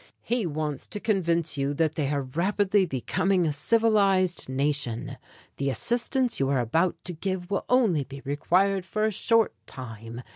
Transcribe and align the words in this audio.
He 0.23 0.47
wants 0.47 0.87
to 0.87 0.99
convince 0.99 1.59
you 1.59 1.75
that 1.75 1.93
they 1.93 2.09
are 2.09 2.23
rapidly 2.23 2.87
becoming 2.87 3.45
a 3.45 3.53
civilized 3.53 4.49
nation. 4.49 5.17
The 5.57 5.69
assistance 5.69 6.39
you 6.39 6.49
are 6.49 6.57
about 6.57 6.95
to 7.03 7.13
give 7.13 7.51
will 7.51 7.65
only 7.69 8.03
be 8.03 8.21
required 8.25 8.83
for 8.83 9.05
a 9.05 9.11
short 9.11 9.53
time. 9.67 10.23